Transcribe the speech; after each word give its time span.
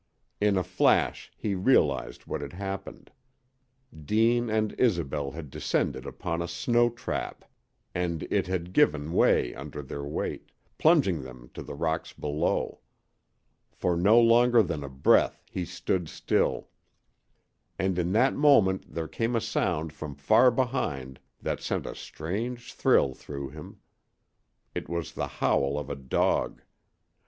In 0.39 0.57
a 0.57 0.63
flash 0.63 1.31
he 1.37 1.53
realized 1.53 2.25
what 2.25 2.41
had 2.41 2.53
happened. 2.53 3.11
Deane 4.03 4.49
and 4.49 4.73
Isobel 4.79 5.29
had 5.29 5.51
descended 5.51 6.07
upon 6.07 6.41
a 6.41 6.47
"snow 6.47 6.89
trap," 6.89 7.45
and 7.93 8.23
it 8.31 8.47
had 8.47 8.73
given 8.73 9.13
way 9.13 9.53
under 9.53 9.83
their 9.83 10.03
weight, 10.03 10.51
plunging 10.79 11.21
them 11.21 11.51
to 11.53 11.61
the 11.61 11.75
rocks 11.75 12.13
below. 12.13 12.79
For 13.71 13.95
no 13.95 14.19
longer 14.19 14.63
than 14.63 14.83
a 14.83 14.89
breath 14.89 15.43
he 15.51 15.65
stood 15.65 16.09
still, 16.09 16.69
and 17.77 17.99
in 17.99 18.11
that 18.13 18.33
moment 18.33 18.91
there 18.95 19.07
came 19.07 19.35
a 19.35 19.39
sound 19.39 19.93
from 19.93 20.15
far 20.15 20.49
behind 20.49 21.19
that 21.43 21.61
sent 21.61 21.85
a 21.85 21.93
strange 21.93 22.73
thrill 22.73 23.13
through 23.13 23.49
him. 23.49 23.77
It 24.73 24.89
was 24.89 25.11
the 25.11 25.27
howl 25.27 25.77
of 25.77 25.91
a 25.91 25.95
dog. 25.95 26.63